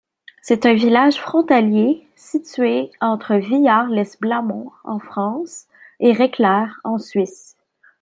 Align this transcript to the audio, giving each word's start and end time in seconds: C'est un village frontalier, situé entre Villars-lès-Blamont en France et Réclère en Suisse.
C'est 0.41 0.65
un 0.65 0.73
village 0.73 1.21
frontalier, 1.21 2.07
situé 2.15 2.89
entre 3.01 3.35
Villars-lès-Blamont 3.35 4.71
en 4.83 4.97
France 4.97 5.65
et 5.99 6.11
Réclère 6.11 6.79
en 6.83 6.97
Suisse. 6.97 7.55